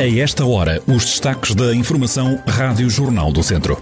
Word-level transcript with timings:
A 0.00 0.18
esta 0.18 0.46
hora, 0.46 0.82
os 0.86 1.04
destaques 1.04 1.54
da 1.54 1.74
Informação 1.74 2.42
Rádio 2.48 2.88
Jornal 2.88 3.30
do 3.30 3.42
Centro. 3.42 3.76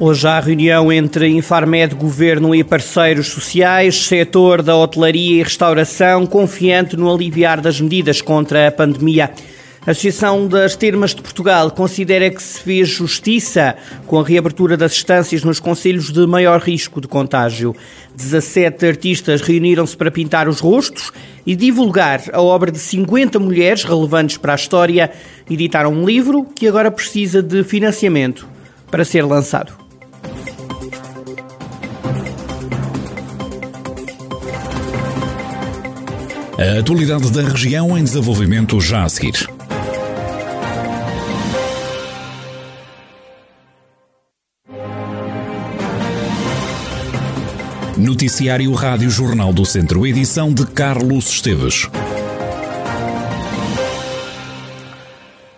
Hoje 0.00 0.26
há 0.26 0.40
reunião 0.40 0.90
entre 0.90 1.28
Infarmed, 1.28 1.94
Governo 1.96 2.54
e 2.54 2.64
parceiros 2.64 3.26
sociais, 3.26 4.06
setor 4.06 4.62
da 4.62 4.74
hotelaria 4.74 5.40
e 5.40 5.42
restauração, 5.42 6.24
confiante 6.24 6.96
no 6.96 7.12
aliviar 7.12 7.60
das 7.60 7.78
medidas 7.78 8.22
contra 8.22 8.68
a 8.68 8.72
pandemia. 8.72 9.30
A 9.86 9.90
Associação 9.90 10.48
das 10.48 10.74
Termas 10.74 11.14
de 11.14 11.20
Portugal 11.20 11.70
considera 11.70 12.30
que 12.30 12.42
se 12.42 12.58
fez 12.58 12.88
justiça 12.88 13.76
com 14.06 14.18
a 14.18 14.24
reabertura 14.24 14.78
das 14.78 14.92
estâncias 14.92 15.44
nos 15.44 15.60
conselhos 15.60 16.10
de 16.10 16.26
maior 16.26 16.58
risco 16.58 17.02
de 17.02 17.06
contágio. 17.06 17.76
17 18.16 18.86
artistas 18.86 19.42
reuniram-se 19.42 19.94
para 19.94 20.10
pintar 20.10 20.48
os 20.48 20.60
rostos 20.60 21.12
e 21.44 21.54
divulgar 21.54 22.22
a 22.32 22.40
obra 22.40 22.72
de 22.72 22.78
50 22.78 23.38
mulheres 23.38 23.84
relevantes 23.84 24.38
para 24.38 24.52
a 24.52 24.56
história. 24.56 25.12
Editaram 25.50 25.92
um 25.92 26.06
livro 26.06 26.44
que 26.44 26.66
agora 26.66 26.90
precisa 26.90 27.42
de 27.42 27.62
financiamento 27.62 28.48
para 28.90 29.04
ser 29.04 29.20
lançado. 29.22 29.74
A 36.56 36.78
atualidade 36.78 37.30
da 37.30 37.42
região 37.42 37.98
em 37.98 38.02
desenvolvimento 38.02 38.80
já 38.80 39.04
a 39.04 39.08
seguir. 39.10 39.53
Noticiário 48.04 48.70
Rádio 48.74 49.08
Jornal 49.08 49.50
do 49.50 49.64
Centro, 49.64 50.06
edição 50.06 50.52
de 50.52 50.66
Carlos 50.66 51.30
Esteves. 51.30 51.88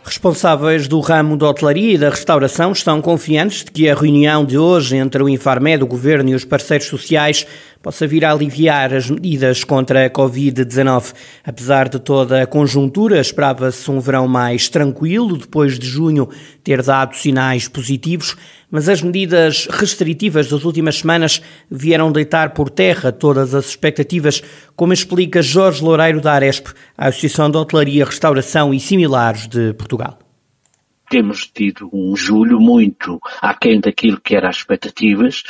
Responsáveis 0.04 0.86
do 0.86 1.00
ramo 1.00 1.36
da 1.36 1.48
hotelaria 1.48 1.94
e 1.94 1.98
da 1.98 2.08
restauração 2.08 2.70
estão 2.70 3.02
confiantes 3.02 3.64
de 3.64 3.72
que 3.72 3.90
a 3.90 3.96
reunião 3.96 4.44
de 4.44 4.56
hoje 4.56 4.96
entre 4.96 5.20
o 5.20 5.28
Infarmed, 5.28 5.82
o 5.82 5.88
Governo 5.88 6.30
e 6.30 6.34
os 6.36 6.44
parceiros 6.44 6.86
sociais 6.86 7.44
possa 7.82 8.06
vir 8.06 8.24
a 8.24 8.32
aliviar 8.32 8.92
as 8.92 9.10
medidas 9.10 9.64
contra 9.64 10.06
a 10.06 10.10
Covid-19. 10.10 11.14
Apesar 11.44 11.88
de 11.88 11.98
toda 11.98 12.42
a 12.42 12.46
conjuntura, 12.46 13.20
esperava-se 13.20 13.90
um 13.90 14.00
verão 14.00 14.26
mais 14.26 14.68
tranquilo, 14.68 15.36
depois 15.36 15.78
de 15.78 15.86
junho 15.86 16.28
ter 16.62 16.82
dado 16.82 17.14
sinais 17.14 17.68
positivos, 17.68 18.36
mas 18.70 18.88
as 18.88 19.00
medidas 19.00 19.68
restritivas 19.70 20.48
das 20.48 20.64
últimas 20.64 20.98
semanas 20.98 21.40
vieram 21.70 22.10
deitar 22.10 22.50
por 22.50 22.68
terra 22.68 23.12
todas 23.12 23.54
as 23.54 23.68
expectativas, 23.68 24.42
como 24.74 24.92
explica 24.92 25.40
Jorge 25.40 25.82
Loureiro 25.82 26.20
da 26.20 26.32
Aresp, 26.32 26.68
a 26.98 27.08
Associação 27.08 27.50
de 27.50 27.56
Hotelaria, 27.56 28.04
Restauração 28.04 28.74
e 28.74 28.80
Similares 28.80 29.46
de 29.46 29.72
Portugal 29.74 30.18
temos 31.08 31.46
tido 31.46 31.88
um 31.92 32.16
julho 32.16 32.60
muito 32.60 33.20
aquém 33.40 33.80
daquilo 33.80 34.20
que 34.20 34.36
eram 34.36 34.48
as 34.48 34.56
expectativas, 34.56 35.42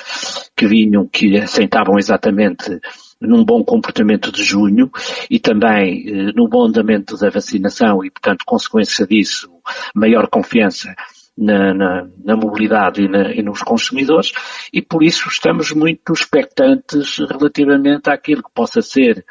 que 0.57 0.67
vinham, 0.67 1.07
que 1.07 1.37
assentavam 1.37 1.99
exatamente 1.99 2.81
num 3.21 3.45
bom 3.45 3.65
comportamento 3.65 4.31
de 4.31 4.43
junho 4.43 4.91
e 5.31 5.39
também 5.39 6.05
eh, 6.07 6.33
no 6.35 6.49
bom 6.49 6.67
andamento 6.67 7.17
da 7.17 7.31
vacinação 7.31 8.05
e, 8.05 8.11
portanto, 8.11 8.45
consequência 8.47 9.07
disso, 9.07 9.51
maior 9.95 10.29
confiança 10.29 10.95
na, 11.37 11.75
na, 11.75 12.09
na 12.25 12.37
mobilidade 12.37 13.03
e, 13.03 13.09
na, 13.09 13.33
e, 13.33 13.43
nos 13.43 13.63
consumidores. 13.63 14.33
E 14.73 14.83
por 14.83 15.03
isso 15.03 15.29
estamos 15.29 15.73
muito 15.73 16.13
expectantes 16.13 17.19
relativamente 17.19 18.11
àquilo 18.11 18.43
que 18.43 18.53
possa 18.55 18.81
ser 18.81 19.25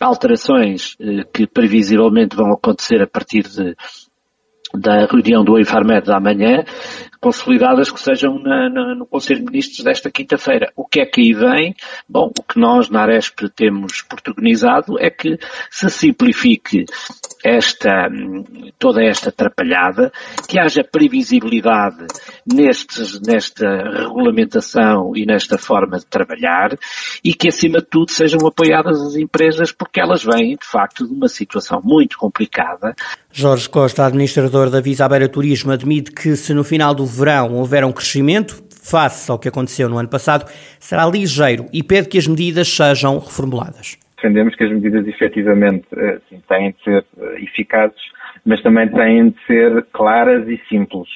alterações 0.00 0.96
eh, 1.00 1.24
que 1.32 1.46
previsivelmente 1.46 2.36
vão 2.36 2.52
acontecer 2.52 3.02
a 3.02 3.06
partir 3.06 3.42
de 3.42 3.74
da 4.78 5.06
reunião 5.06 5.44
do 5.44 5.58
Infarmed 5.58 6.06
da 6.06 6.20
manhã, 6.20 6.64
consolidadas 7.20 7.90
que 7.90 8.00
sejam 8.00 8.38
na, 8.38 8.68
na, 8.68 8.94
no 8.94 9.06
Conselho 9.06 9.40
de 9.40 9.50
Ministros 9.50 9.82
desta 9.82 10.10
quinta-feira. 10.10 10.72
O 10.76 10.86
que 10.86 11.00
é 11.00 11.06
que 11.06 11.20
aí 11.20 11.32
vem? 11.32 11.74
Bom, 12.08 12.30
o 12.38 12.42
que 12.42 12.58
nós 12.58 12.88
na 12.88 13.02
Aresp 13.02 13.40
temos 13.54 14.02
protagonizado 14.02 14.98
é 15.00 15.10
que 15.10 15.38
se 15.70 15.90
simplifique 15.90 16.84
esta, 17.44 18.08
toda 18.78 19.04
esta 19.04 19.30
atrapalhada, 19.30 20.12
que 20.48 20.58
haja 20.58 20.82
previsibilidade 20.84 22.06
nestes, 22.46 23.20
nesta 23.20 23.66
regulamentação 23.66 25.12
e 25.14 25.24
nesta 25.24 25.58
forma 25.58 25.98
de 25.98 26.06
trabalhar 26.06 26.76
e 27.24 27.34
que 27.34 27.48
acima 27.48 27.78
de 27.78 27.86
tudo 27.86 28.10
sejam 28.10 28.46
apoiadas 28.46 29.00
as 29.00 29.16
empresas 29.16 29.72
porque 29.72 30.00
elas 30.00 30.24
vêm 30.24 30.56
de 30.56 30.66
facto 30.66 31.06
de 31.06 31.14
uma 31.14 31.28
situação 31.28 31.80
muito 31.84 32.18
complicada. 32.18 32.94
Jorge 33.38 33.68
Costa, 33.68 34.06
administrador 34.06 34.70
da 34.70 34.80
Visa 34.80 35.06
Beira 35.06 35.28
Turismo, 35.28 35.70
admite 35.70 36.10
que 36.10 36.34
se 36.36 36.54
no 36.54 36.64
final 36.64 36.94
do 36.94 37.04
verão 37.04 37.52
houver 37.52 37.84
um 37.84 37.92
crescimento, 37.92 38.64
face 38.82 39.30
ao 39.30 39.38
que 39.38 39.46
aconteceu 39.46 39.90
no 39.90 39.98
ano 39.98 40.08
passado, 40.08 40.50
será 40.80 41.04
ligeiro 41.04 41.66
e 41.70 41.82
pede 41.82 42.08
que 42.08 42.16
as 42.16 42.26
medidas 42.26 42.66
sejam 42.66 43.18
reformuladas 43.18 43.98
defendemos 44.16 44.56
que 44.56 44.64
as 44.64 44.72
medidas 44.72 45.06
efetivamente 45.06 45.86
assim, 45.92 46.42
têm 46.48 46.70
de 46.70 46.82
ser 46.82 47.04
eh, 47.18 47.42
eficazes, 47.42 48.00
mas 48.46 48.62
também 48.62 48.88
têm 48.88 49.28
de 49.28 49.36
ser 49.46 49.84
claras 49.92 50.48
e 50.48 50.58
simples. 50.70 51.08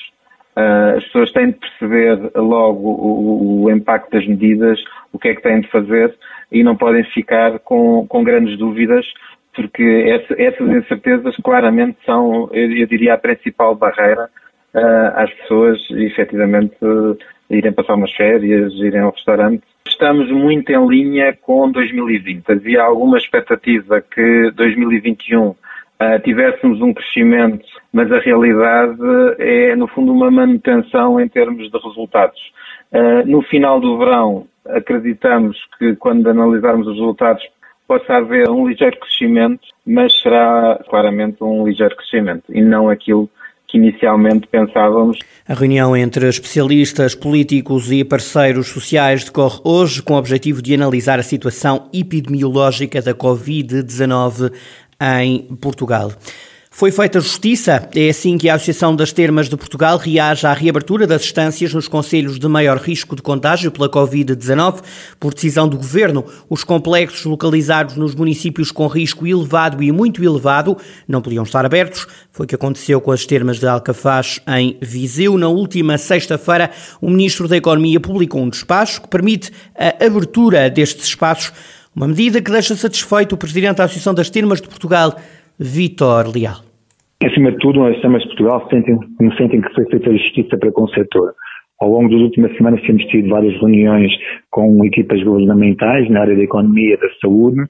Uh, 0.54 0.98
as 0.98 1.04
pessoas 1.04 1.32
têm 1.32 1.52
de 1.52 1.58
perceber 1.58 2.18
logo 2.36 2.86
o, 2.86 3.64
o, 3.64 3.70
impacto 3.70 4.10
das 4.10 4.26
medidas, 4.26 4.78
o 5.12 5.18
que 5.18 5.28
é 5.28 5.34
que 5.34 5.42
têm 5.42 5.62
de 5.62 5.68
fazer 5.68 6.14
e 6.52 6.62
não 6.62 6.76
podem 6.76 7.02
ficar 7.04 7.58
com, 7.60 8.06
com 8.06 8.22
grandes 8.22 8.58
dúvidas, 8.58 9.06
porque 9.54 9.82
essa, 9.82 10.40
essas 10.40 10.68
incertezas 10.68 11.36
claramente 11.42 11.98
são, 12.04 12.48
eu, 12.52 12.86
diria, 12.86 13.14
a 13.14 13.18
principal 13.18 13.74
barreira 13.74 14.28
uh, 14.74 15.16
às 15.16 15.32
pessoas 15.34 15.78
efetivamente 15.90 16.76
uh, 16.82 17.16
irem 17.50 17.72
passar 17.72 17.94
umas 17.94 18.12
férias, 18.12 18.72
irem 18.74 19.00
ao 19.00 19.10
restaurante 19.10 19.62
Estamos 19.90 20.30
muito 20.30 20.70
em 20.70 20.86
linha 20.86 21.36
com 21.42 21.70
2020. 21.70 22.50
Havia 22.50 22.82
alguma 22.82 23.18
expectativa 23.18 24.00
que 24.00 24.50
2021 24.52 25.48
uh, 25.48 25.56
ah, 25.98 26.18
tivéssemos 26.20 26.80
um 26.80 26.94
crescimento, 26.94 27.66
mas 27.92 28.10
a 28.10 28.18
realidade 28.18 28.96
é, 29.38 29.76
no 29.76 29.86
fundo, 29.88 30.12
uma 30.12 30.30
manutenção 30.30 31.20
em 31.20 31.28
termos 31.28 31.70
de 31.70 31.78
resultados. 31.78 32.40
Uh, 32.92 33.26
no 33.26 33.42
final 33.42 33.78
do 33.80 33.98
verão, 33.98 34.46
acreditamos 34.66 35.58
que 35.78 35.94
quando 35.96 36.28
analisarmos 36.28 36.86
os 36.86 36.94
resultados 36.94 37.42
possa 37.90 38.18
haver 38.18 38.48
um 38.48 38.68
ligeiro 38.68 38.96
crescimento, 39.00 39.66
mas 39.84 40.12
será 40.20 40.80
claramente 40.88 41.42
um 41.42 41.66
ligeiro 41.66 41.96
crescimento 41.96 42.44
e 42.48 42.62
não 42.62 42.88
aquilo 42.88 43.28
que 43.66 43.78
inicialmente 43.78 44.46
pensávamos. 44.46 45.18
A 45.48 45.54
reunião 45.54 45.96
entre 45.96 46.28
especialistas, 46.28 47.16
políticos 47.16 47.90
e 47.90 48.04
parceiros 48.04 48.68
sociais 48.68 49.24
decorre 49.24 49.58
hoje 49.64 50.00
com 50.04 50.14
o 50.14 50.18
objetivo 50.18 50.62
de 50.62 50.72
analisar 50.72 51.18
a 51.18 51.24
situação 51.24 51.88
epidemiológica 51.92 53.02
da 53.02 53.12
Covid-19 53.12 54.52
em 55.18 55.48
Portugal. 55.60 56.12
Foi 56.72 56.92
feita 56.92 57.20
justiça. 57.20 57.88
É 57.94 58.08
assim 58.08 58.38
que 58.38 58.48
a 58.48 58.54
Associação 58.54 58.94
das 58.94 59.12
Termas 59.12 59.48
de 59.48 59.56
Portugal 59.56 59.98
reage 59.98 60.46
à 60.46 60.52
reabertura 60.52 61.04
das 61.04 61.22
estâncias 61.22 61.74
nos 61.74 61.88
conselhos 61.88 62.38
de 62.38 62.46
maior 62.46 62.78
risco 62.78 63.16
de 63.16 63.20
contágio 63.20 63.72
pela 63.72 63.88
Covid-19. 63.88 64.80
Por 65.18 65.34
decisão 65.34 65.68
do 65.68 65.76
Governo, 65.76 66.24
os 66.48 66.62
complexos 66.62 67.24
localizados 67.24 67.96
nos 67.96 68.14
municípios 68.14 68.70
com 68.70 68.86
risco 68.86 69.26
elevado 69.26 69.82
e 69.82 69.90
muito 69.90 70.24
elevado 70.24 70.78
não 71.08 71.20
podiam 71.20 71.42
estar 71.42 71.66
abertos. 71.66 72.06
Foi 72.30 72.46
o 72.46 72.48
que 72.48 72.54
aconteceu 72.54 73.00
com 73.00 73.10
as 73.10 73.26
termas 73.26 73.58
de 73.58 73.66
Alcafaz 73.66 74.40
em 74.46 74.78
Viseu. 74.80 75.36
Na 75.36 75.48
última 75.48 75.98
sexta-feira, 75.98 76.70
o 77.00 77.10
Ministro 77.10 77.48
da 77.48 77.56
Economia 77.56 77.98
publicou 77.98 78.42
um 78.42 78.48
despacho 78.48 79.02
que 79.02 79.08
permite 79.08 79.52
a 79.76 80.06
abertura 80.06 80.70
destes 80.70 81.06
espaços, 81.06 81.52
uma 81.94 82.06
medida 82.06 82.40
que 82.40 82.50
deixa 82.50 82.76
satisfeito 82.76 83.34
o 83.34 83.36
Presidente 83.36 83.78
da 83.78 83.84
Associação 83.84 84.14
das 84.14 84.30
Termas 84.30 84.60
de 84.62 84.68
Portugal, 84.68 85.16
Vitor 85.60 86.24
Leal. 86.34 86.64
Acima 87.22 87.52
de 87.52 87.58
tudo, 87.58 87.84
as 87.84 88.00
Câmaras 88.00 88.22
de 88.22 88.28
Portugal 88.28 88.66
sentem, 88.70 88.98
sentem 89.36 89.60
que 89.60 89.74
foi 89.74 89.84
feita 89.90 90.10
justiça 90.10 90.56
para 90.56 90.72
com 90.72 90.84
o 90.84 90.88
setor. 90.88 91.34
Ao 91.82 91.90
longo 91.90 92.08
das 92.08 92.20
últimas 92.20 92.56
semanas 92.56 92.80
temos 92.80 93.04
tido 93.04 93.28
várias 93.28 93.52
reuniões 93.60 94.10
com 94.50 94.82
equipas 94.86 95.22
governamentais 95.22 96.08
na 96.08 96.22
área 96.22 96.34
da 96.34 96.42
economia, 96.42 96.96
da 96.96 97.08
saúde 97.20 97.60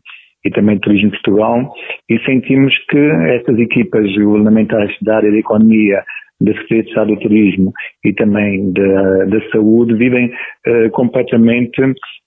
e 0.44 0.50
também 0.50 0.76
do 0.76 0.82
turismo 0.82 1.10
de 1.10 1.20
Portugal 1.20 1.75
e 2.08 2.19
sentimos 2.20 2.72
que 2.88 2.98
estas 3.37 3.58
equipas 3.58 4.06
governamentais 4.16 4.94
da 5.02 5.16
área 5.16 5.32
da 5.32 5.38
economia 5.38 6.04
da 6.40 6.52
Secretaria 6.54 7.14
do 7.14 7.20
Turismo 7.20 7.72
e 8.04 8.12
também 8.12 8.72
da, 8.72 9.25
da 9.26 9.50
Saúde 9.50 9.94
vivem 9.94 10.26
uh, 10.26 10.90
completamente 10.92 11.81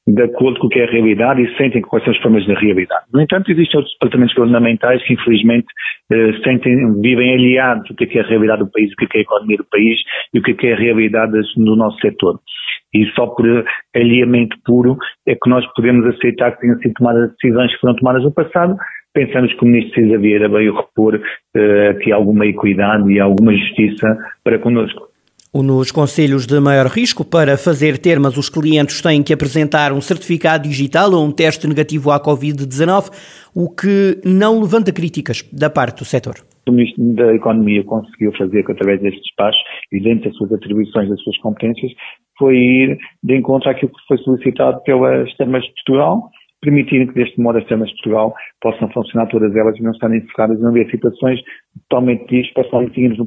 de 0.06 0.22
acordo 0.22 0.60
com 0.60 0.68
o 0.68 0.70
que 0.70 0.80
é 0.80 0.84
a 0.84 0.92
realidade 0.92 1.42
e 1.42 1.58
sentem 1.58 1.82
quais 1.82 2.04
são 2.04 2.14
as 2.14 2.20
formas 2.20 2.46
da 2.46 2.60
realidade. 2.60 3.06
No 3.14 3.22
entanto, 3.22 3.50
existem 3.50 3.78
outros 3.78 3.96
departamentos 3.96 4.36
governamentais 4.36 5.02
que, 5.04 5.14
infelizmente, 5.14 5.68
uh, 6.12 6.44
sentem, 6.44 7.02
vivem 7.02 7.34
aliados 7.34 7.88
do 7.88 7.96
que 7.96 8.18
é 8.18 8.22
a 8.22 8.28
realidade 8.28 8.64
do 8.64 8.72
país, 8.72 8.92
o 8.92 8.96
que 8.96 9.18
é 9.18 9.20
a 9.20 9.24
economia 9.24 9.58
do 9.58 9.66
país 9.66 10.00
e 10.34 10.40
o 10.40 10.42
que 10.42 10.68
é 10.68 10.74
a 10.74 10.78
realidade 10.78 11.34
do 11.56 11.76
nosso 11.76 11.98
setor. 12.00 12.40
E 12.94 13.06
só 13.16 13.28
por 13.28 13.66
alinhamento 13.96 14.56
puro 14.66 14.98
é 15.28 15.34
que 15.34 15.50
nós 15.50 15.66
podemos 15.74 16.06
aceitar 16.06 16.52
que 16.52 16.62
tenham 16.62 16.78
sido 16.78 16.94
tomadas 16.94 17.32
decisões 17.32 17.74
que 17.74 17.80
foram 17.80 17.96
tomadas 17.96 18.24
no 18.24 18.34
passado, 18.34 18.76
pensamos 19.14 19.54
que 19.54 19.64
o 19.64 19.68
Ministro 19.68 20.02
Cisa 20.02 20.18
Vieira 20.18 20.50
veio 20.50 20.76
repor 20.76 21.16
uh, 21.16 21.90
aqui 21.92 22.12
alguma 22.12 22.46
equidade 22.46 23.12
e 23.12 23.20
alguma 23.20 23.54
justiça 23.54 24.18
para 24.44 24.60
connosco. 24.60 25.14
Nos 25.56 25.92
conselhos 25.92 26.48
de 26.48 26.60
maior 26.60 26.88
risco, 26.88 27.24
para 27.24 27.56
fazer 27.58 28.00
termas, 28.00 28.38
os 28.38 28.50
clientes 28.50 29.04
têm 29.04 29.22
que 29.22 29.32
apresentar 29.32 29.94
um 29.94 30.02
certificado 30.02 30.68
digital 30.68 31.12
ou 31.14 31.24
um 31.24 31.32
teste 31.32 31.68
negativo 31.68 32.10
à 32.10 32.20
Covid-19, 32.20 33.12
o 33.56 33.70
que 33.70 34.20
não 34.26 34.60
levanta 34.60 34.92
críticas 34.92 35.48
da 35.54 35.70
parte 35.70 36.00
do 36.00 36.06
setor. 36.06 36.34
O 36.68 36.72
Ministro 36.72 37.04
da 37.14 37.36
Economia 37.36 37.84
conseguiu 37.84 38.34
fazer 38.36 38.66
através 38.68 39.00
destes 39.00 39.22
despachos 39.22 39.62
e 39.92 40.00
dentro 40.00 40.28
das 40.28 40.38
suas 40.38 40.54
atribuições, 40.54 41.08
das 41.08 41.22
suas 41.22 41.38
competências, 41.38 41.92
foi 42.40 42.56
ir 42.56 42.98
de 43.22 43.38
encontro 43.38 43.70
àquilo 43.70 43.92
que 43.92 44.08
foi 44.08 44.18
solicitado 44.18 44.82
pelas 44.84 45.32
termas 45.36 45.64
de 45.64 45.72
Portugal, 45.74 46.32
permitindo 46.64 47.12
que 47.12 47.20
deste 47.20 47.40
modo 47.40 47.58
as 47.58 47.66
termas 47.66 47.90
de 47.90 47.96
Portugal 47.96 48.34
possam 48.62 48.90
funcionar 48.92 49.28
todas 49.28 49.54
elas 49.56 49.78
e 49.78 49.84
não 49.84 49.92
estarem 49.92 50.20
enfocadas 50.20 50.60
não 50.60 50.70
haver 50.70 50.90
situações 50.90 51.40
totalmente 51.90 52.26
dispares, 52.28 52.72
como 52.72 52.90
tínhamos 52.90 53.20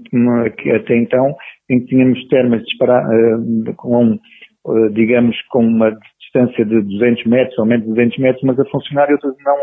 até 0.74 0.96
então, 0.96 1.34
em 1.70 1.80
que 1.80 1.86
tínhamos 1.86 2.26
termas 2.28 2.62
uh, 2.62 3.74
com, 3.76 4.18
uh, 4.64 4.90
digamos, 4.90 5.36
com 5.50 5.64
uma 5.64 5.96
distância 6.20 6.64
de 6.64 6.80
200 6.80 7.26
metros 7.26 7.58
ou 7.58 7.66
menos 7.66 7.84
de 7.84 7.90
200 7.92 8.18
metros, 8.18 8.42
mas 8.44 8.58
a 8.58 8.64
funcionar 8.66 9.08
e 9.10 9.12
outras 9.12 9.34
não, 9.44 9.56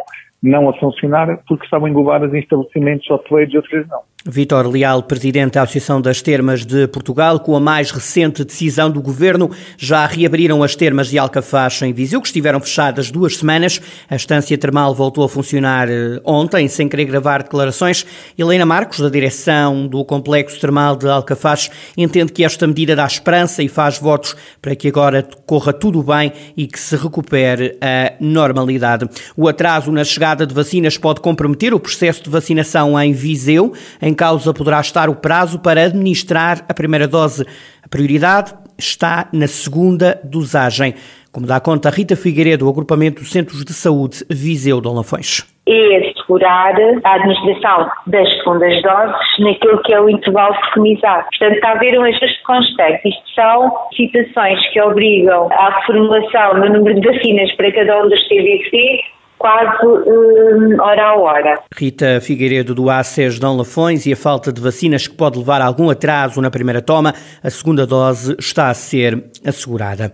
não 0.44 0.70
a 0.70 0.74
funcionar 0.78 1.40
porque 1.48 1.64
estavam 1.64 1.88
englobadas 1.88 2.34
em 2.34 2.40
estabelecimentos 2.40 3.10
hoteleiros 3.10 3.54
e 3.54 3.58
outras 3.58 3.88
não. 3.88 4.02
Vítor 4.26 4.68
Leal, 4.68 5.04
presidente 5.04 5.56
da 5.56 5.64
Associação 5.64 6.00
das 6.00 6.22
Termas 6.22 6.66
de 6.66 6.88
Portugal, 6.88 7.42
com 7.42 7.58
a 7.58 7.60
mais 7.60 7.92
recente 7.92 8.46
decisão 8.46 8.90
do 8.90 9.02
governo, 9.02 9.52
já 9.78 10.06
reabriram 10.06 10.64
as 10.64 10.78
termas 10.78 11.10
de 11.10 11.18
Alcafaz 11.18 11.82
em 11.82 11.92
Viseu, 11.92 12.22
que 12.22 12.28
estiveram 12.28 12.62
fechadas 12.62 13.12
duas 13.12 13.36
semanas. 13.36 13.82
A 14.10 14.16
estância 14.16 14.58
termal 14.58 14.96
voltou 14.96 15.26
a 15.26 15.30
funcionar 15.30 15.90
eh, 15.90 16.22
ontem, 16.24 16.70
sem 16.70 16.88
querer 16.88 17.04
gravar 17.04 17.44
declarações. 17.44 18.06
Helena 18.38 18.66
Marcos, 18.66 19.02
da 19.02 19.10
direção 19.10 19.88
do 19.88 20.06
Complexo 20.06 20.58
Termal 20.58 20.96
de 20.96 21.10
Alcafaz, 21.10 21.70
entende 21.98 22.32
que 22.32 22.46
esta 22.46 22.66
medida 22.66 22.96
dá 22.96 23.06
esperança 23.06 23.62
e 23.62 23.68
faz 23.68 24.00
votos 24.00 24.38
para 24.62 24.74
que 24.74 24.88
agora 24.88 25.28
corra 25.46 25.74
tudo 25.74 26.02
bem 26.02 26.32
e 26.56 26.66
que 26.66 26.80
se 26.80 26.96
recupere 26.96 27.78
a 27.82 28.13
normalidade. 28.24 29.08
O 29.36 29.48
atraso 29.48 29.92
na 29.92 30.04
chegada 30.04 30.48
de 30.48 30.54
vacinas 30.54 30.98
pode 30.98 31.22
comprometer 31.22 31.74
o 31.74 31.80
processo 31.80 32.24
de 32.24 32.30
vacinação 32.30 33.00
em 33.00 33.12
Viseu, 33.14 33.74
em 34.02 34.14
causa 34.14 34.54
poderá 34.54 34.80
estar 34.80 35.10
o 35.10 35.16
prazo 35.16 35.60
para 35.60 35.84
administrar 35.84 36.66
a 36.68 36.74
primeira 36.74 37.08
dose. 37.08 37.46
A 37.84 37.88
prioridade 37.88 38.54
está 38.78 39.28
na 39.32 39.48
segunda 39.48 40.20
dosagem, 40.24 40.96
como 41.32 41.46
dá 41.46 41.60
conta 41.60 41.90
Rita 41.90 42.16
Figueiredo, 42.16 42.66
do 42.66 42.70
agrupamento 42.70 43.26
Centros 43.26 43.64
de 43.66 43.74
Saúde 43.74 44.26
Viseu 44.30 44.80
de 44.80 44.88
Olafões 44.88 45.53
é 45.68 45.98
assegurar 45.98 46.76
a 47.04 47.14
administração 47.16 47.90
das 48.08 48.30
segundas 48.38 48.82
doses 48.82 49.40
naquilo 49.40 49.82
que 49.84 49.94
é 49.94 50.02
o 50.02 50.10
intervalo 50.10 50.56
preconizado. 50.56 51.26
Portanto, 51.30 51.56
está 51.56 51.70
a 51.70 51.72
haver 51.74 52.00
um 52.00 52.04
ajuste 52.04 52.44
constante. 52.44 53.08
Isto 53.08 53.36
são 53.36 53.72
situações 53.96 54.60
que 54.72 54.82
obrigam 54.82 55.48
à 55.52 55.80
reformulação 55.80 56.56
no 56.56 56.70
número 56.70 57.00
de 57.00 57.08
vacinas 57.08 57.52
para 57.56 57.72
cada 57.72 58.04
um 58.04 58.10
dos 58.10 58.22
CVC 58.28 59.04
quase 59.44 59.86
um, 59.86 60.82
hora 60.82 61.04
a 61.04 61.16
hora. 61.16 61.60
Rita 61.76 62.22
Figueiredo 62.22 62.74
do 62.74 62.90
ACES 62.90 63.40
Dom 63.40 63.58
Lafões 63.58 64.06
e 64.06 64.14
a 64.14 64.16
falta 64.16 64.54
de 64.54 64.62
vacinas 64.62 65.06
que 65.06 65.18
pode 65.18 65.38
levar 65.38 65.62
a 65.62 65.66
algum 65.66 65.90
atraso 65.90 66.40
na 66.40 66.50
primeira 66.50 66.82
toma, 66.82 67.14
a 67.44 67.50
segunda 67.50 67.86
dose 67.86 68.38
está 68.40 68.70
a 68.70 68.74
ser 68.74 69.22
assegurada. 69.46 70.14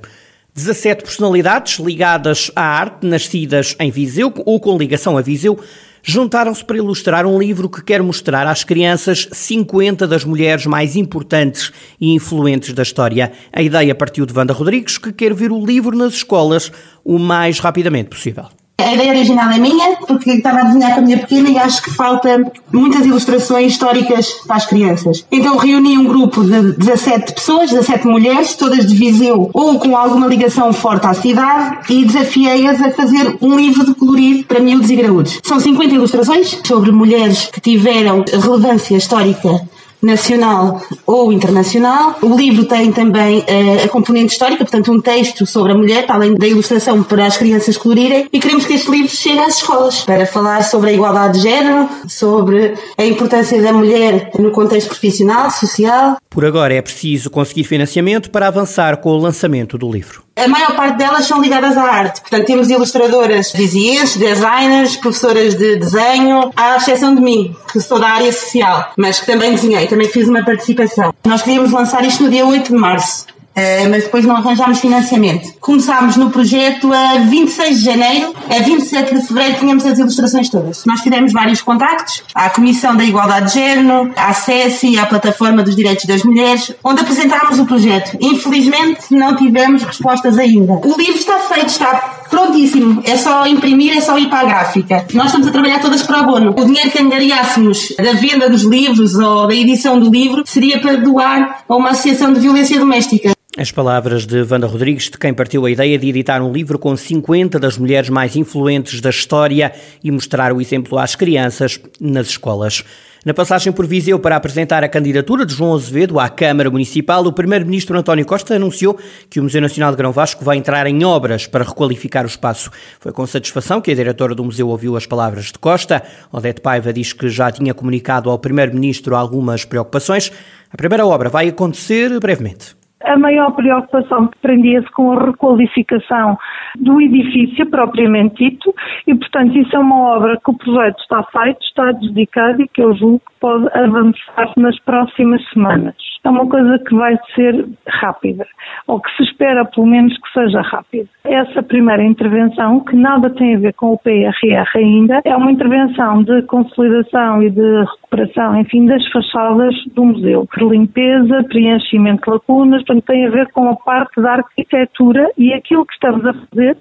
17 0.54 1.04
personalidades 1.04 1.80
ligadas 1.80 2.52
à 2.56 2.62
arte, 2.62 3.06
nascidas 3.06 3.76
em 3.80 3.92
Viseu 3.92 4.34
ou 4.46 4.60
com 4.60 4.78
ligação 4.78 5.18
a 5.18 5.22
Viseu, 5.22 5.60
juntaram-se 6.04 6.64
para 6.64 6.78
ilustrar 6.78 7.26
um 7.26 7.40
livro 7.40 7.70
que 7.70 7.84
quer 7.84 8.02
mostrar 8.02 8.48
às 8.48 8.64
crianças 8.64 9.28
50 9.32 10.08
das 10.08 10.24
mulheres 10.24 10.66
mais 10.66 10.96
importantes 10.96 11.72
e 12.00 12.14
influentes 12.14 12.74
da 12.74 12.84
história. 12.84 13.32
A 13.54 13.62
ideia 13.62 13.94
partiu 13.94 14.26
de 14.26 14.34
Wanda 14.34 14.54
Rodrigues, 14.54 14.98
que 14.98 15.12
quer 15.12 15.34
ver 15.34 15.52
o 15.52 15.66
livro 15.66 15.96
nas 15.98 16.14
escolas 16.14 16.72
o 17.04 17.18
mais 17.18 17.60
rapidamente 17.60 18.10
possível. 18.10 18.46
A 18.84 18.94
ideia 18.94 19.12
original 19.12 19.52
é 19.52 19.60
minha, 19.60 19.98
porque 20.08 20.32
estava 20.32 20.60
a 20.60 20.64
desenhar 20.64 20.94
com 20.94 21.02
a 21.02 21.04
minha 21.04 21.18
pequena 21.18 21.50
e 21.50 21.58
acho 21.58 21.82
que 21.82 21.92
falta 21.92 22.52
muitas 22.72 23.06
ilustrações 23.06 23.74
históricas 23.74 24.32
para 24.48 24.56
as 24.56 24.66
crianças. 24.66 25.26
Então 25.32 25.58
reuni 25.58 25.98
um 25.98 26.06
grupo 26.06 26.44
de 26.44 26.74
17 26.74 27.34
pessoas, 27.34 27.70
17 27.72 28.08
mulheres, 28.08 28.56
todas 28.56 28.86
de 28.86 28.96
Viseu 28.96 29.50
ou 29.54 29.80
com 29.80 29.96
alguma 29.96 30.28
ligação 30.28 30.72
forte 30.72 31.06
à 31.08 31.14
cidade 31.14 31.80
e 31.90 32.06
desafiei-as 32.06 32.82
a 32.82 32.92
fazer 32.92 33.38
um 33.42 33.58
livro 33.58 33.86
de 33.86 33.94
colorir 33.94 34.46
para 34.46 34.60
miúdos 34.60 34.90
e 34.90 34.96
graúdos. 34.96 35.40
São 35.44 35.60
50 35.60 35.96
ilustrações 35.96 36.60
sobre 36.64 36.92
mulheres 36.92 37.50
que 37.52 37.60
tiveram 37.60 38.24
relevância 38.32 38.96
histórica 38.96 39.62
nacional 40.02 40.82
ou 41.06 41.32
internacional. 41.32 42.18
O 42.22 42.36
livro 42.36 42.66
tem 42.66 42.92
também 42.92 43.40
uh, 43.40 43.86
a 43.86 43.88
componente 43.90 44.34
histórica, 44.34 44.64
portanto, 44.64 44.92
um 44.92 45.02
texto 45.02 45.46
sobre 45.46 45.72
a 45.72 45.76
mulher, 45.76 46.06
além 46.08 46.36
da 46.36 46.48
ilustração 46.48 47.04
para 47.04 47.26
as 47.26 47.38
crianças 47.38 47.78
colorirem. 47.78 48.28
E 48.32 48.40
queremos 48.40 48.66
que 48.66 48.74
este 48.74 48.90
livro 48.90 49.10
chegue 49.10 49.40
às 49.40 49.58
escolas 49.58 50.02
para 50.02 50.26
falar 50.26 50.64
sobre 50.64 50.92
a 50.92 50.94
igualdade 50.94 51.38
de 51.38 51.44
género, 51.44 51.90
sobre 52.08 52.74
a 52.98 53.06
importância 53.06 53.62
da 53.62 53.74
mulher 53.74 54.32
no 54.40 54.52
contexto 54.52 54.90
profissional, 54.90 55.50
social. 55.52 56.18
Por 56.30 56.46
agora 56.46 56.74
é 56.74 56.82
preciso 56.82 57.30
conseguir 57.30 57.64
financiamento 57.64 58.30
para 58.30 58.48
avançar 58.48 58.98
com 58.98 59.10
o 59.10 59.18
lançamento 59.18 59.78
do 59.78 59.92
livro 59.92 60.29
a 60.44 60.48
maior 60.48 60.76
parte 60.76 60.98
delas 60.98 61.26
são 61.26 61.42
ligadas 61.42 61.78
à 61.78 61.84
arte. 61.84 62.22
Portanto, 62.22 62.46
temos 62.46 62.70
ilustradoras 62.70 63.52
vizienses, 63.52 64.18
designers, 64.18 64.96
professoras 64.96 65.56
de 65.56 65.76
desenho, 65.78 66.52
à 66.56 66.78
exceção 66.78 67.14
de 67.16 67.22
mim, 67.22 67.56
que 67.72 67.80
sou 67.80 68.00
da 68.00 68.10
área 68.10 68.32
social, 68.32 68.92
mas 68.98 69.20
que 69.20 69.26
também 69.26 69.52
desenhei, 69.52 69.88
também 69.88 70.08
fiz 70.08 70.28
uma 70.28 70.44
participação. 70.44 71.14
Nós 71.26 71.42
queríamos 71.42 71.72
lançar 71.72 72.04
isto 72.06 72.24
no 72.24 72.30
dia 72.30 72.46
8 72.46 72.72
de 72.72 72.78
março. 72.78 73.26
Uh, 73.50 73.90
mas 73.90 74.04
depois 74.04 74.24
não 74.26 74.38
arranjámos 74.38 74.80
financiamento. 74.80 75.54
Começámos 75.60 76.16
no 76.16 76.30
projeto 76.30 76.94
a 76.94 77.18
26 77.18 77.80
de 77.80 77.84
janeiro, 77.84 78.34
a 78.50 78.60
27 78.64 79.16
de 79.16 79.28
fevereiro 79.28 79.60
tínhamos 79.60 79.86
as 79.86 80.00
ilustrações 80.00 80.50
todas. 80.50 80.86
Nós 80.86 81.02
fizemos 81.02 81.34
vários 81.34 81.62
contactos 81.62 82.24
à 82.34 82.50
Comissão 82.50 82.96
da 82.96 83.04
Igualdade 83.04 83.48
de 83.48 83.54
Género, 83.56 84.14
à 84.16 84.34
SESI, 84.34 84.98
à 84.98 85.06
Plataforma 85.06 85.62
dos 85.62 85.76
Direitos 85.76 86.06
das 86.06 86.24
Mulheres, 86.24 86.74
onde 86.84 87.02
apresentámos 87.02 87.60
o 87.60 87.66
projeto. 87.66 88.18
Infelizmente 88.22 89.14
não 89.14 89.36
tivemos 89.36 89.84
respostas 89.84 90.38
ainda. 90.38 90.74
O 90.74 90.96
livro 90.96 91.18
está 91.18 91.40
feito, 91.40 91.68
está 91.68 92.19
prontíssimo. 92.30 93.02
É 93.06 93.18
só 93.18 93.46
imprimir, 93.48 93.98
é 93.98 94.02
só 94.02 94.18
ir 94.18 94.30
para 94.30 94.40
a 94.40 94.46
gráfica. 94.46 95.06
Nós 95.14 95.28
estamos 95.28 95.48
a 95.48 95.52
trabalhar 95.52 95.80
todas 95.80 96.04
para 96.04 96.20
abono. 96.20 96.52
O 96.58 96.66
dinheiro 96.66 96.92
que 96.92 97.02
angariássemos 97.02 97.96
da 97.98 98.14
venda 98.14 98.50
dos 98.50 98.64
livros 98.64 99.16
ou 99.16 99.48
da 99.48 99.56
edição 99.56 100.00
do 100.00 100.10
livro 100.10 100.44
seria 100.46 100.80
para 100.80 100.96
doar 100.98 101.64
a 101.68 101.76
uma 101.76 101.90
associação 101.90 102.34
de 102.34 102.40
violência 102.40 102.80
doméstica. 102.80 103.32
As 103.58 103.72
palavras 103.72 104.26
de 104.26 104.42
Wanda 104.50 104.68
Rodrigues, 104.68 105.10
de 105.10 105.18
quem 105.18 105.34
partiu 105.34 105.66
a 105.66 105.72
ideia 105.72 105.98
de 105.98 106.08
editar 106.08 106.42
um 106.42 106.52
livro 106.52 106.80
com 106.80 106.96
50 106.96 107.60
das 107.60 107.78
mulheres 107.78 108.10
mais 108.10 108.36
influentes 108.36 109.02
da 109.02 109.10
história 109.10 109.74
e 110.04 110.12
mostrar 110.12 110.54
o 110.54 110.62
exemplo 110.62 110.98
às 110.98 111.16
crianças 111.16 111.80
nas 112.00 112.28
escolas. 112.28 112.86
Na 113.26 113.34
passagem 113.34 113.74
por 113.74 113.86
Viseu 113.86 114.18
para 114.18 114.38
apresentar 114.38 114.82
a 114.82 114.88
candidatura 114.88 115.46
de 115.46 115.54
João 115.54 115.74
Azevedo 115.74 116.18
à 116.18 116.30
Câmara 116.30 116.72
Municipal, 116.72 117.22
o 117.26 117.34
Primeiro-Ministro 117.34 117.98
António 117.98 118.26
Costa 118.26 118.56
anunciou 118.56 118.98
que 119.30 119.42
o 119.42 119.44
Museu 119.44 119.60
Nacional 119.60 119.92
de 119.92 119.98
Grão 119.98 120.14
Vasco 120.14 120.46
vai 120.46 120.56
entrar 120.56 120.88
em 120.88 121.04
obras 121.04 121.46
para 121.46 121.66
requalificar 121.66 122.24
o 122.24 122.30
espaço. 122.30 122.72
Foi 122.98 123.12
com 123.12 123.28
satisfação 123.28 123.82
que 123.82 123.92
a 123.92 123.96
diretora 123.96 124.34
do 124.34 124.46
museu 124.46 124.70
ouviu 124.70 124.96
as 124.96 125.06
palavras 125.06 125.48
de 125.48 125.60
Costa. 125.60 126.02
Odete 126.32 126.62
Paiva 126.62 126.94
diz 126.94 127.12
que 127.12 127.28
já 127.28 127.52
tinha 127.52 127.74
comunicado 127.74 128.30
ao 128.30 128.40
Primeiro-Ministro 128.40 129.14
algumas 129.18 129.66
preocupações. 129.66 130.32
A 130.72 130.78
primeira 130.78 131.06
obra 131.06 131.28
vai 131.28 131.50
acontecer 131.50 132.18
brevemente. 132.22 132.79
A 133.04 133.18
maior 133.18 133.52
preocupação 133.52 134.30
prendia-se 134.42 134.90
com 134.92 135.14
a 135.14 135.26
requalificação 135.28 136.38
do 136.78 137.02
edifício 137.02 137.66
propriamente 137.70 138.50
dito 138.50 138.76
e, 139.08 139.16
portanto, 139.16 139.58
isso 139.58 139.76
é 139.76 139.80
uma 139.80 140.18
obra 140.18 140.38
que 140.44 140.52
o 140.52 140.58
projeto 140.58 141.00
está 141.00 141.24
feito, 141.24 141.62
está 141.62 141.92
dedicado 141.94 142.62
e 142.62 142.68
que 142.68 142.82
eu 142.82 142.94
julgo 142.96 143.20
que 143.20 143.40
pode 143.40 143.68
avançar 143.78 144.52
nas 144.58 144.78
próximas 144.80 145.42
semanas. 145.50 146.09
É 146.24 146.30
uma 146.30 146.48
coisa 146.48 146.78
que 146.80 146.96
vai 146.96 147.18
ser 147.34 147.66
rápida, 147.88 148.46
ou 148.88 149.00
que 149.00 149.10
se 149.16 149.24
espera 149.24 149.64
pelo 149.66 149.88
menos 149.88 150.14
que 150.18 150.34
seja 150.34 150.62
rápida. 150.62 151.08
Essa 151.24 151.64
primeira 151.64 152.04
intervenção, 152.04 152.82
que 152.82 152.96
nada 152.96 153.30
tem 153.30 153.56
a 153.56 153.60
ver 153.60 153.74
com 153.74 153.94
o 153.94 153.98
PRR 153.98 154.68
ainda, 154.76 155.22
é 155.24 155.36
uma 155.36 155.52
intervenção 155.52 156.24
de 156.24 156.42
consolidação 156.44 157.42
e 157.42 157.50
de 157.50 157.84
recuperação, 157.84 158.60
enfim, 158.60 158.86
das 158.86 159.06
fachadas 159.12 159.76
do 159.94 160.06
museu, 160.06 160.48
por 160.52 160.72
limpeza, 160.72 161.44
preenchimento 161.48 162.24
de 162.26 162.32
lacunas, 162.32 162.84
portanto 162.84 163.06
tem 163.06 163.26
a 163.26 163.30
ver 163.30 163.48
com 163.52 163.70
a 163.70 163.76
parte 163.76 164.22
da 164.22 164.34
arquitetura 164.34 165.32
e 165.38 165.54
aquilo 165.54 165.86
que 165.86 165.94
estamos 165.94 166.26
a 166.26 166.34
fazer 166.34 166.78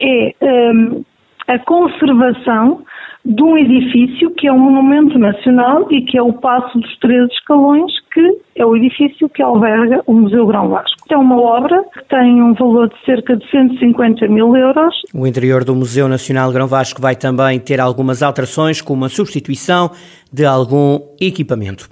é 0.00 0.34
um, 0.42 1.04
a 1.46 1.58
conservação 1.58 2.84
de 3.24 3.42
um 3.42 3.56
edifício 3.56 4.30
que 4.30 4.46
é 4.48 4.52
um 4.52 4.58
monumento 4.58 5.18
nacional 5.18 5.86
e 5.90 6.02
que 6.04 6.16
é 6.16 6.22
o 6.22 6.32
Passo 6.32 6.78
dos 6.78 6.98
Três 6.98 7.30
Escalões, 7.32 7.92
que 8.12 8.38
é 8.56 8.64
o 8.64 8.76
edifício 8.76 9.28
que 9.28 9.42
alberga 9.42 10.02
o 10.06 10.12
Museu 10.12 10.46
Grão 10.46 10.68
Vasco. 10.68 10.96
É 11.10 11.16
uma 11.16 11.40
obra 11.40 11.82
que 11.92 12.08
tem 12.08 12.42
um 12.42 12.54
valor 12.54 12.88
de 12.88 12.94
cerca 13.04 13.36
de 13.36 13.48
150 13.50 14.26
mil 14.28 14.56
euros. 14.56 14.94
O 15.14 15.26
interior 15.26 15.64
do 15.64 15.74
Museu 15.74 16.08
Nacional 16.08 16.52
Grão 16.52 16.66
Vasco 16.66 17.00
vai 17.00 17.14
também 17.14 17.58
ter 17.58 17.80
algumas 17.80 18.22
alterações, 18.22 18.80
com 18.80 18.94
uma 18.94 19.08
substituição 19.08 19.90
de 20.32 20.44
algum 20.44 21.00
equipamento. 21.20 21.88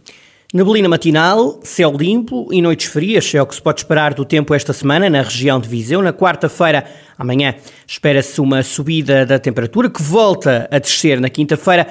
Neblina 0.54 0.88
matinal, 0.88 1.60
céu 1.62 1.94
limpo 1.94 2.48
e 2.50 2.62
noites 2.62 2.86
frias 2.86 3.34
é 3.34 3.42
o 3.42 3.46
que 3.46 3.54
se 3.54 3.60
pode 3.60 3.80
esperar 3.80 4.14
do 4.14 4.24
tempo 4.24 4.54
esta 4.54 4.72
semana 4.72 5.10
na 5.10 5.20
região 5.20 5.60
de 5.60 5.68
Viseu. 5.68 6.00
Na 6.00 6.10
quarta-feira, 6.10 6.86
amanhã, 7.18 7.54
espera-se 7.86 8.40
uma 8.40 8.62
subida 8.62 9.26
da 9.26 9.38
temperatura 9.38 9.90
que 9.90 10.02
volta 10.02 10.66
a 10.70 10.78
descer 10.78 11.20
na 11.20 11.28
quinta-feira, 11.28 11.86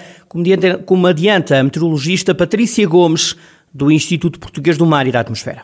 como 0.88 1.06
adianta 1.06 1.60
a 1.60 1.64
meteorologista 1.64 2.34
Patrícia 2.34 2.88
Gomes, 2.88 3.36
do 3.72 3.92
Instituto 3.92 4.40
Português 4.40 4.76
do 4.76 4.88
Mar 4.88 5.06
e 5.06 5.12
da 5.12 5.20
Atmosfera 5.20 5.62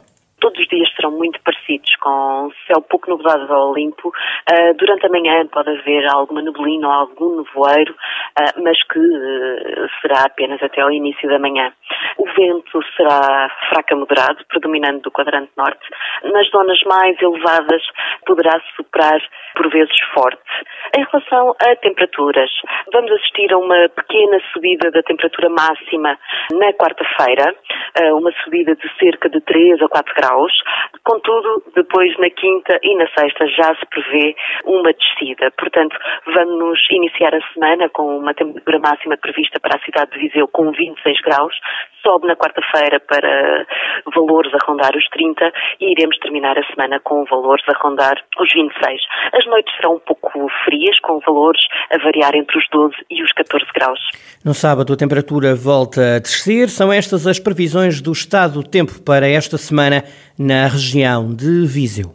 serão 1.03 1.12
muito 1.12 1.39
parecidos, 1.41 1.93
com 1.98 2.50
céu 2.67 2.81
pouco 2.81 3.10
nublado 3.10 3.51
ou 3.53 3.75
limpo. 3.75 4.10
Uh, 4.10 4.74
durante 4.77 5.05
a 5.05 5.10
manhã 5.10 5.45
pode 5.48 5.69
haver 5.69 6.07
alguma 6.07 6.41
neblina 6.41 6.88
ou 6.88 6.93
algum 6.93 7.43
nevoeiro, 7.43 7.93
uh, 7.93 8.63
mas 8.63 8.81
que 8.88 9.00
uh, 9.00 9.89
será 10.01 10.24
apenas 10.25 10.62
até 10.63 10.81
ao 10.81 10.91
início 10.91 11.27
da 11.29 11.38
manhã. 11.38 11.74
O 12.17 12.25
vento 12.25 12.79
será 12.95 13.50
fraco 13.69 13.93
a 13.93 13.98
moderado, 13.98 14.45
predominando 14.48 15.01
do 15.01 15.12
quadrante 15.12 15.51
norte. 15.57 15.86
Nas 16.24 16.50
zonas 16.50 16.79
mais 16.86 17.22
elevadas 17.22 17.81
poderá 18.25 18.62
superar 18.75 19.22
por 19.55 19.69
vezes 19.69 19.95
forte. 20.13 20.39
Em 20.98 21.03
relação 21.03 21.55
a 21.62 21.75
temperaturas, 21.75 22.50
vamos 22.91 23.12
assistir 23.12 23.51
a 23.51 23.57
uma 23.57 23.89
pequena 23.89 24.39
subida 24.51 24.91
da 24.91 25.01
temperatura 25.03 25.50
máxima 25.50 26.17
na 26.51 26.74
quarta-feira, 26.74 27.55
uma 28.13 28.31
subida 28.43 28.75
de 28.75 28.98
cerca 29.00 29.29
de 29.29 29.41
3 29.41 29.81
a 29.81 29.88
4 29.88 30.13
graus. 30.15 30.53
Contudo, 31.03 31.63
depois 31.75 32.17
na 32.17 32.29
quinta 32.29 32.79
e 32.81 32.95
na 32.95 33.07
sexta 33.07 33.47
já 33.47 33.75
se 33.75 33.85
prevê 33.88 34.35
uma 34.65 34.93
descida. 34.93 35.51
Portanto, 35.57 35.97
vamos 36.27 36.79
iniciar 36.91 37.35
a 37.35 37.53
semana 37.53 37.89
com 37.89 38.17
uma 38.17 38.33
temperatura 38.33 38.79
máxima 38.79 39.17
prevista 39.17 39.59
para 39.59 39.77
a 39.77 39.83
cidade 39.83 40.12
de 40.12 40.19
Viseu 40.19 40.47
com 40.47 40.71
26 40.71 41.21
graus, 41.21 41.55
sobe 42.03 42.27
na 42.27 42.36
quarta-feira 42.36 43.00
para 43.00 43.65
valores 44.13 44.53
a 44.53 44.57
rondar 44.67 44.95
os 44.95 45.07
30 45.10 45.51
e 45.79 45.91
iremos 45.91 46.17
terminar 46.19 46.57
a 46.57 46.65
semana 46.67 47.00
com 47.00 47.24
valores 47.25 47.63
a 47.67 47.77
rondar 47.81 48.15
os 48.39 48.53
26. 48.53 49.01
As 49.33 49.45
noites 49.48 49.74
serão 49.75 49.95
um 49.95 50.00
pouco 50.00 50.29
frias, 50.65 51.00
com 51.00 51.19
valores 51.19 51.62
a 51.91 51.98
variar 51.98 52.36
entre 52.36 52.57
os 52.57 52.65
12 52.72 52.95
e 53.10 53.24
os 53.24 53.31
14 53.33 53.65
graus. 53.74 54.00
No 54.43 54.53
sábado 54.53 54.93
a 54.93 54.98
temperatura 54.98 55.55
volta 55.55 56.17
a 56.17 56.19
descer. 56.19 56.69
São 56.69 56.91
estas 56.91 57.25
as 57.25 57.39
previsões 57.39 58.01
do 58.01 58.12
estado 58.12 58.53
do 58.53 58.63
tempo 58.63 59.01
para 59.01 59.27
esta 59.27 59.57
semana 59.57 60.03
na 60.38 60.67
região 60.67 61.33
de 61.33 61.65
Viseu. 61.65 62.13